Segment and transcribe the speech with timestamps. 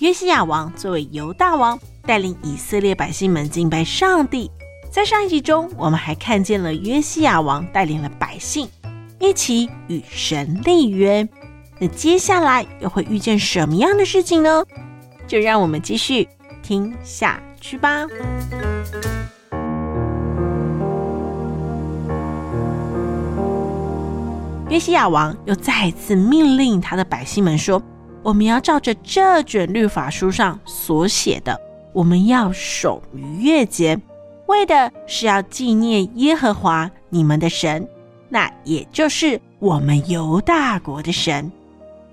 [0.00, 4.50] 约西亚王作为犹大王，带领以色列百姓们敬拜上帝。
[4.90, 8.66] 在上一集中，我们还看见了约西亚王带领了百姓
[9.18, 11.28] 一起与神立约。
[11.78, 14.64] 那接下来又会遇见什么样的事情呢？
[15.26, 16.26] 就让我们继续
[16.62, 18.06] 听下去吧。
[24.70, 27.82] 约西亚王又再次命令他的百姓们说。
[28.22, 31.58] 我们要照着这卷律法书上所写的，
[31.92, 33.98] 我们要守逾越节，
[34.46, 37.88] 为的是要纪念耶和华你们的神，
[38.28, 41.50] 那也就是我们犹大国的神。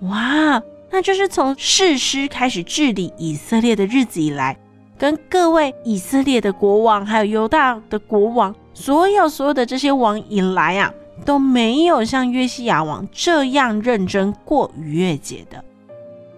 [0.00, 4.58] 哇，那就是从士师开始治理以色列的日子以来，
[4.96, 10.92] 跟各位以色列的国王，还有犹大的国王，所有所有的这些王以来啊，
[11.26, 15.62] 都没有像约西亚王这样认真过逾越节的。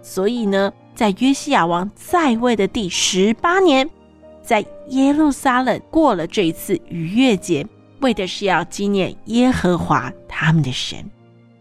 [0.03, 3.89] 所以呢，在约西亚王在位的第十八年，
[4.43, 7.67] 在耶路撒冷过了这一次逾越节，
[8.01, 10.99] 为的是要纪念耶和华他们的神。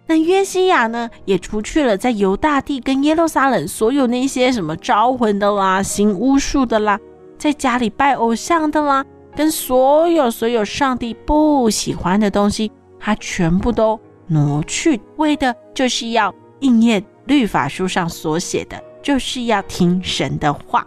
[0.08, 7.00] 那约西亚呢，也除去了在犹大地跟耶路撒冷所有那些什么招魂的啦、行巫术的啦、
[7.38, 12.69] 在家里拜偶像的啦，跟所有所有上帝不喜欢的东西，
[13.00, 13.97] 他全部都
[14.28, 17.02] 挪去，为的就是要应验。
[17.26, 20.86] 律法书上所写的，就是要听神的话。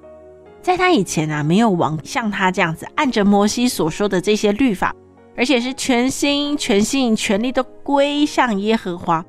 [0.62, 4.94] 在他以前啊，没有王像他这样子按着摩西所说的这些律法，
[5.36, 9.24] 而且是全心全性全力都归向耶和华。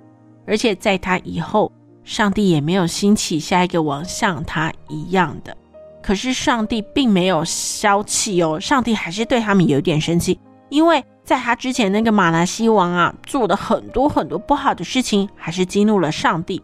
[0.48, 1.72] 而且在他以后，
[2.04, 5.58] 上帝也没有兴起下一个王像他一样的。
[6.02, 10.40] 可是上帝并没有消气哦，上帝还是对他们有点生气，
[10.70, 16.62] 因为在他之前那个玛拿西王啊，做了很多很多不好的事情，还是激怒了上帝。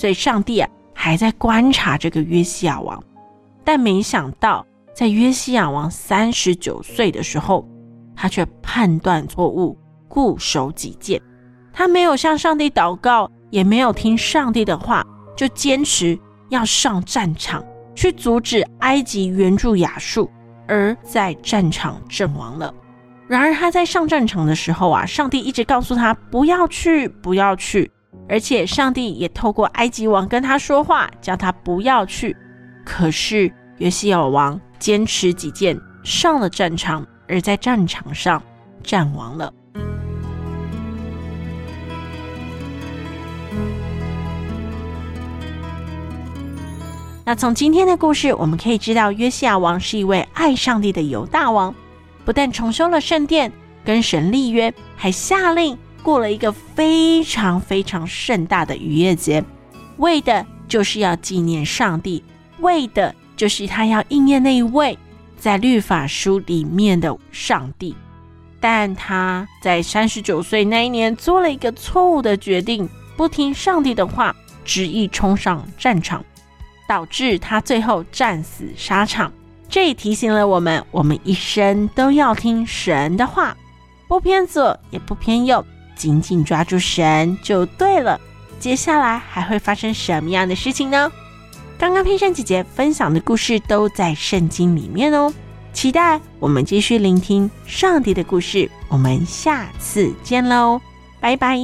[0.00, 3.04] 所以，上帝啊还在观察这个约西亚王，
[3.62, 7.68] 但没想到，在约西亚王三十九岁的时候，
[8.16, 9.76] 他却判断错误，
[10.08, 11.20] 固守己见。
[11.70, 15.06] 他没有向上帝祷告，也没有听上帝的话，
[15.36, 16.18] 就坚持
[16.48, 17.62] 要上战场
[17.94, 20.30] 去阻止埃及援助亚述，
[20.66, 22.72] 而在战场阵亡了。
[23.28, 27.90] 然而，他在上战场的时候啊，上帝一直告诉他不要去，不要去。
[28.28, 32.36] 而且上帝也透过埃及王跟他说话，叫他不要去。
[32.84, 38.42] 可是约西亚王坚持己见，上了战场，而在战场上
[38.82, 39.52] 战亡了。
[47.24, 51.72] 那从今天的故事，我们可以知道，约西亚王是一位爱上帝的犹大王，
[52.24, 53.52] 不但重修了圣殿，
[53.84, 55.78] 跟神立约，还下令。
[56.02, 59.44] 过了一个非常非常盛大的逾越节，
[59.98, 62.24] 为的就是要纪念上帝，
[62.60, 64.98] 为的就是他要应验那一位
[65.36, 67.94] 在律法书里面的上帝。
[68.60, 76.22] 但他在三十九岁那一年做了一个错误的决定，不听上帝的话，执意冲上战场，
[76.86, 79.32] 导致他最后战死沙场。
[79.68, 83.56] 这也提醒了我们，我们一生都要听神的话，
[84.06, 85.64] 不偏左也不偏右。
[86.00, 88.18] 紧紧抓住神就对了。
[88.58, 91.12] 接下来还会发生什么样的事情呢？
[91.78, 95.30] 刚刚佩珊姐姐分享的故事都在圣经里面哦。
[95.74, 98.70] 期待我们继续聆听上帝的故事。
[98.88, 100.80] 我们下次见喽，
[101.20, 101.58] 拜拜。